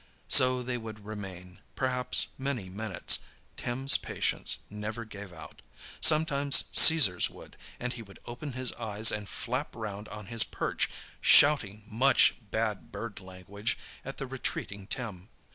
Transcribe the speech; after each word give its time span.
So 0.29 0.63
they 0.63 0.79
would 0.79 1.05
remain, 1.05 1.59
perhaps 1.75 2.29
many 2.35 2.71
minutes. 2.71 3.19
Tim's 3.55 3.97
patience 3.97 4.57
never 4.67 5.05
gave 5.05 5.31
out. 5.31 5.61
Sometimes 6.01 6.63
Caesar's 6.71 7.29
would, 7.29 7.55
and 7.79 7.93
he 7.93 8.01
would 8.01 8.17
open 8.25 8.53
his 8.53 8.71
eyes 8.73 9.11
and 9.11 9.29
flap 9.29 9.75
round 9.75 10.07
on 10.07 10.25
his 10.25 10.43
perch, 10.43 10.89
shouting 11.21 11.83
much 11.87 12.33
bad 12.49 12.91
bird 12.91 13.19
language 13.19 13.77
at 14.03 14.17
the 14.17 14.25
retreating 14.25 14.87
Tim. 14.87 15.29